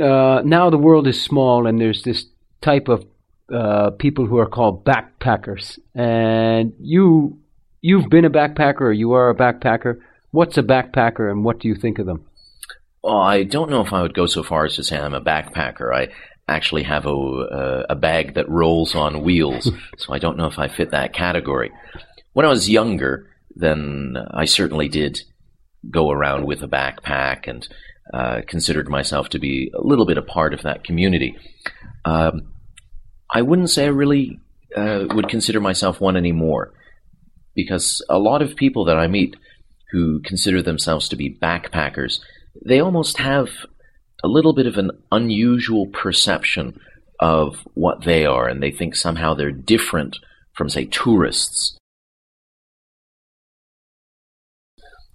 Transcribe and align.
uh, 0.00 0.42
now 0.44 0.70
the 0.70 0.78
world 0.78 1.06
is 1.06 1.20
small, 1.20 1.66
and 1.66 1.80
there's 1.80 2.02
this 2.02 2.26
type 2.60 2.88
of 2.88 3.04
uh, 3.52 3.90
people 3.90 4.26
who 4.26 4.38
are 4.38 4.48
called 4.48 4.84
backpackers, 4.84 5.78
and 5.94 6.72
you 6.80 7.38
you've 7.80 8.08
been 8.08 8.24
a 8.24 8.30
backpacker, 8.30 8.82
or 8.82 8.92
you 8.92 9.12
are 9.12 9.30
a 9.30 9.34
backpacker. 9.34 10.00
What's 10.30 10.56
a 10.56 10.62
backpacker, 10.62 11.30
and 11.30 11.44
what 11.44 11.58
do 11.58 11.68
you 11.68 11.74
think 11.74 11.98
of 11.98 12.06
them? 12.06 12.24
Well, 13.02 13.18
I 13.18 13.42
don't 13.42 13.70
know 13.70 13.84
if 13.84 13.92
I 13.92 14.02
would 14.02 14.14
go 14.14 14.26
so 14.26 14.42
far 14.42 14.64
as 14.64 14.76
to 14.76 14.84
say 14.84 14.98
I'm 14.98 15.14
a 15.14 15.20
backpacker. 15.20 15.94
I 15.94 16.08
actually 16.48 16.84
have 16.84 17.04
a, 17.04 17.10
a, 17.10 17.86
a 17.90 17.94
bag 17.94 18.34
that 18.34 18.48
rolls 18.48 18.94
on 18.94 19.22
wheels, 19.22 19.70
so 19.98 20.12
I 20.12 20.18
don't 20.18 20.36
know 20.36 20.46
if 20.46 20.58
I 20.58 20.68
fit 20.68 20.92
that 20.92 21.12
category. 21.12 21.70
When 22.32 22.46
I 22.46 22.50
was 22.50 22.70
younger, 22.70 23.28
then 23.54 24.16
I 24.30 24.46
certainly 24.46 24.88
did 24.88 25.20
go 25.90 26.10
around 26.10 26.46
with 26.46 26.62
a 26.62 26.68
backpack 26.68 27.48
and 27.48 27.66
uh, 28.12 28.40
considered 28.46 28.88
myself 28.88 29.28
to 29.30 29.38
be 29.38 29.70
a 29.74 29.80
little 29.80 30.06
bit 30.06 30.18
a 30.18 30.22
part 30.22 30.54
of 30.54 30.62
that 30.62 30.84
community. 30.84 31.36
Um, 32.04 32.52
I 33.30 33.42
wouldn't 33.42 33.70
say 33.70 33.84
I 33.84 33.88
really 33.88 34.38
uh, 34.76 35.06
would 35.10 35.28
consider 35.28 35.60
myself 35.60 36.00
one 36.00 36.16
anymore 36.16 36.72
because 37.54 38.04
a 38.08 38.18
lot 38.18 38.42
of 38.42 38.56
people 38.56 38.86
that 38.86 38.96
I 38.96 39.06
meet 39.06 39.36
who 39.92 40.20
consider 40.20 40.62
themselves 40.62 41.08
to 41.10 41.16
be 41.16 41.38
backpackers, 41.40 42.20
they 42.64 42.80
almost 42.80 43.18
have 43.18 43.50
a 44.24 44.28
little 44.28 44.54
bit 44.54 44.66
of 44.66 44.78
an 44.78 44.90
unusual 45.10 45.86
perception 45.86 46.78
of 47.20 47.56
what 47.74 48.04
they 48.04 48.24
are, 48.24 48.48
and 48.48 48.62
they 48.62 48.70
think 48.70 48.96
somehow 48.96 49.34
they're 49.34 49.52
different 49.52 50.18
from, 50.54 50.68
say, 50.68 50.86
tourists. 50.86 51.76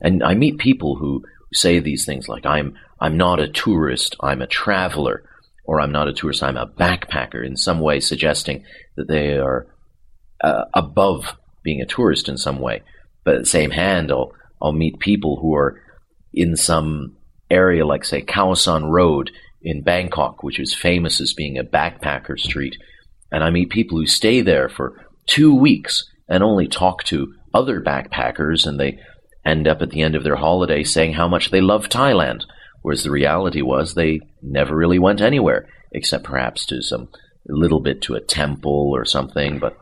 And 0.00 0.22
I 0.22 0.34
meet 0.34 0.58
people 0.58 0.96
who 0.96 1.24
say 1.56 1.78
these 1.78 2.04
things 2.04 2.28
like, 2.28 2.46
I'm, 2.46 2.76
I'm 3.00 3.16
not 3.16 3.40
a 3.40 3.48
tourist, 3.48 4.16
I'm 4.20 4.42
a 4.42 4.46
traveler, 4.46 5.28
or 5.64 5.80
I'm 5.80 5.92
not 5.92 6.08
a 6.08 6.12
tourist, 6.12 6.42
I'm 6.42 6.56
a 6.56 6.66
backpacker, 6.66 7.44
in 7.44 7.56
some 7.56 7.80
way 7.80 8.00
suggesting 8.00 8.64
that 8.96 9.08
they 9.08 9.36
are 9.36 9.66
uh, 10.42 10.64
above 10.74 11.36
being 11.62 11.80
a 11.80 11.86
tourist 11.86 12.28
in 12.28 12.36
some 12.36 12.60
way. 12.60 12.82
But 13.24 13.34
at 13.34 13.40
the 13.40 13.46
same 13.46 13.70
hand, 13.70 14.12
I'll, 14.12 14.32
I'll 14.62 14.72
meet 14.72 15.00
people 15.00 15.38
who 15.40 15.54
are 15.54 15.82
in 16.32 16.56
some 16.56 17.16
area 17.50 17.84
like, 17.84 18.04
say, 18.04 18.22
Khao 18.22 18.56
San 18.56 18.84
Road 18.84 19.30
in 19.62 19.82
Bangkok, 19.82 20.42
which 20.42 20.60
is 20.60 20.74
famous 20.74 21.20
as 21.20 21.34
being 21.34 21.58
a 21.58 21.64
backpacker 21.64 22.38
street. 22.38 22.76
And 23.32 23.42
I 23.42 23.50
meet 23.50 23.70
people 23.70 23.98
who 23.98 24.06
stay 24.06 24.40
there 24.42 24.68
for 24.68 25.04
two 25.26 25.54
weeks 25.54 26.08
and 26.28 26.42
only 26.42 26.68
talk 26.68 27.02
to 27.04 27.34
other 27.52 27.80
backpackers, 27.80 28.66
and 28.66 28.78
they 28.78 29.00
end 29.46 29.68
up 29.68 29.80
at 29.80 29.90
the 29.90 30.02
end 30.02 30.14
of 30.14 30.24
their 30.24 30.36
holiday 30.36 30.82
saying 30.82 31.14
how 31.14 31.28
much 31.28 31.50
they 31.50 31.60
love 31.60 31.88
Thailand, 31.88 32.42
whereas 32.82 33.04
the 33.04 33.10
reality 33.10 33.62
was 33.62 33.94
they 33.94 34.20
never 34.42 34.76
really 34.76 34.98
went 34.98 35.20
anywhere, 35.20 35.68
except 35.92 36.24
perhaps 36.24 36.66
to 36.66 36.82
some 36.82 37.08
little 37.48 37.80
bit 37.80 38.02
to 38.02 38.14
a 38.14 38.20
temple 38.20 38.90
or 38.92 39.04
something, 39.04 39.58
but 39.58 39.78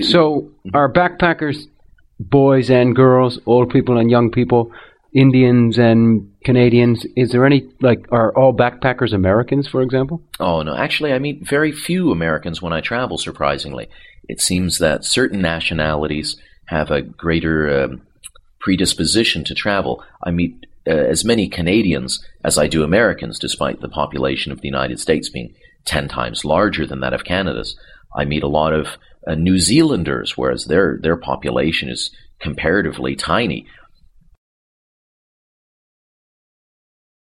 So, 0.00 0.52
mm-hmm. 0.66 0.76
are 0.76 0.92
backpackers 0.92 1.66
boys 2.18 2.70
and 2.70 2.94
girls, 2.94 3.38
old 3.46 3.70
people 3.70 3.98
and 3.98 4.10
young 4.10 4.30
people, 4.30 4.72
Indians 5.14 5.78
and 5.78 6.32
Canadians? 6.44 7.06
Is 7.16 7.30
there 7.30 7.46
any, 7.46 7.68
like, 7.80 8.06
are 8.10 8.36
all 8.36 8.52
backpackers 8.52 9.12
Americans, 9.12 9.68
for 9.68 9.80
example? 9.80 10.20
Oh, 10.40 10.62
no. 10.62 10.76
Actually, 10.76 11.12
I 11.12 11.18
meet 11.18 11.48
very 11.48 11.72
few 11.72 12.10
Americans 12.10 12.60
when 12.60 12.72
I 12.72 12.80
travel, 12.80 13.16
surprisingly. 13.16 13.88
It 14.28 14.40
seems 14.40 14.78
that 14.78 15.04
certain 15.04 15.40
nationalities 15.40 16.36
have 16.66 16.90
a 16.90 17.02
greater 17.02 17.84
um, 17.84 18.02
predisposition 18.60 19.44
to 19.44 19.54
travel. 19.54 20.02
I 20.22 20.30
meet 20.30 20.66
uh, 20.86 20.90
as 20.90 21.24
many 21.24 21.48
Canadians 21.48 22.24
as 22.42 22.58
I 22.58 22.66
do 22.66 22.82
Americans, 22.82 23.38
despite 23.38 23.80
the 23.80 23.88
population 23.88 24.50
of 24.50 24.60
the 24.60 24.68
United 24.68 24.98
States 24.98 25.28
being 25.28 25.54
10 25.84 26.08
times 26.08 26.44
larger 26.44 26.86
than 26.86 27.00
that 27.00 27.12
of 27.12 27.24
Canada's. 27.24 27.76
I 28.16 28.24
meet 28.24 28.42
a 28.42 28.48
lot 28.48 28.72
of 28.72 28.88
uh, 29.26 29.34
New 29.34 29.58
Zealanders, 29.58 30.36
whereas 30.36 30.66
their 30.66 30.98
their 31.00 31.16
population 31.16 31.88
is 31.88 32.10
comparatively 32.40 33.16
tiny. 33.16 33.66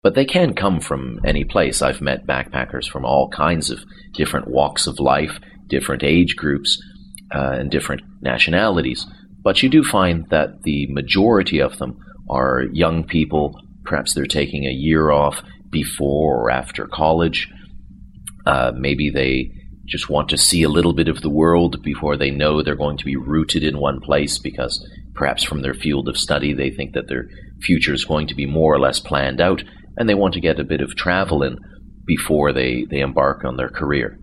But 0.03 0.15
they 0.15 0.25
can 0.25 0.55
come 0.55 0.81
from 0.81 1.21
any 1.25 1.45
place. 1.45 1.81
I've 1.81 2.01
met 2.01 2.27
backpackers 2.27 2.89
from 2.91 3.05
all 3.05 3.29
kinds 3.29 3.71
of 3.71 3.85
different 4.13 4.49
walks 4.49 4.87
of 4.87 4.99
life, 4.99 5.39
different 5.69 6.03
age 6.03 6.35
groups, 6.35 6.83
uh, 7.33 7.53
and 7.53 7.71
different 7.71 8.03
nationalities. 8.21 9.07
But 9.43 9.63
you 9.63 9.69
do 9.69 9.85
find 9.85 10.29
that 10.31 10.63
the 10.63 10.87
majority 10.91 11.61
of 11.61 11.79
them 11.79 11.99
are 12.29 12.65
young 12.73 13.05
people. 13.05 13.61
Perhaps 13.85 14.15
they're 14.15 14.27
taking 14.27 14.67
a 14.67 14.73
year 14.73 15.11
off 15.11 15.43
before 15.71 16.43
or 16.43 16.51
after 16.51 16.87
college. 16.87 17.49
Uh, 18.45 18.73
maybe 18.75 19.09
they 19.09 19.53
just 19.87 20.09
want 20.09 20.29
to 20.31 20.39
see 20.39 20.63
a 20.63 20.69
little 20.69 20.93
bit 20.95 21.09
of 21.09 21.21
the 21.23 21.31
world 21.31 21.83
before 21.83 22.17
they 22.17 22.31
know 22.31 22.63
they're 22.63 22.77
going 22.77 22.97
to 22.97 23.05
be 23.05 23.17
rooted 23.17 23.63
in 23.63 23.79
one 23.79 24.01
place 24.01 24.39
because 24.39 24.85
perhaps 25.15 25.43
from 25.43 25.63
their 25.63 25.75
field 25.75 26.09
of 26.09 26.17
study 26.17 26.53
they 26.53 26.71
think 26.71 26.95
that 26.95 27.09
their 27.09 27.29
future 27.61 27.93
is 27.93 28.05
going 28.05 28.27
to 28.27 28.35
be 28.35 28.47
more 28.47 28.75
or 28.75 28.81
less 28.81 29.01
planned 29.01 29.41
out 29.41 29.63
and 29.97 30.09
they 30.09 30.15
want 30.15 30.35
to 30.35 30.41
get 30.41 30.59
a 30.59 30.65
bit 30.65 30.81
of 30.81 30.97
travel 30.97 31.43
in 31.43 31.59
before 32.07 32.53
they, 32.53 32.85
they 32.91 33.01
embark 33.01 33.45
on 33.45 33.57
their 33.57 33.69
career. 33.69 34.19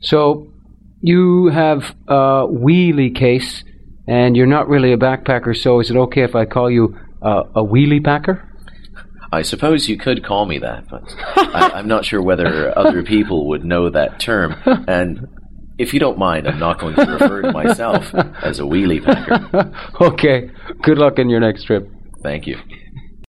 So 0.00 0.52
you 1.00 1.46
have 1.48 1.94
a 2.08 2.46
wheelie 2.46 3.14
case 3.14 3.64
and 4.06 4.36
you're 4.36 4.46
not 4.46 4.68
really 4.68 4.92
a 4.92 4.96
backpacker, 4.96 5.56
so 5.56 5.80
is 5.80 5.90
it 5.90 5.96
okay 5.96 6.22
if 6.22 6.34
I 6.34 6.44
call 6.44 6.70
you 6.70 6.98
uh, 7.22 7.44
a 7.54 7.64
wheelie 7.64 8.04
packer? 8.04 8.48
I 9.32 9.42
suppose 9.42 9.88
you 9.88 9.96
could 9.96 10.24
call 10.24 10.44
me 10.44 10.58
that, 10.58 10.88
but 10.90 11.02
I, 11.36 11.78
am 11.78 11.88
not 11.88 12.04
sure 12.04 12.20
whether 12.20 12.76
other 12.76 13.02
people 13.02 13.48
would 13.48 13.64
know 13.64 13.88
that 13.88 14.20
term. 14.20 14.56
And 14.66 15.26
if 15.78 15.94
you 15.94 16.00
don't 16.00 16.18
mind, 16.18 16.46
I'm 16.46 16.58
not 16.58 16.78
going 16.78 16.94
to 16.96 17.06
refer 17.06 17.40
to 17.42 17.52
myself 17.52 18.14
as 18.42 18.58
a 18.58 18.62
wheelie 18.62 19.02
packer. 19.02 19.72
okay. 20.02 20.50
Good 20.82 20.98
luck 20.98 21.18
in 21.18 21.30
your 21.30 21.40
next 21.40 21.64
trip. 21.64 21.88
Thank 22.22 22.46
you. 22.46 22.58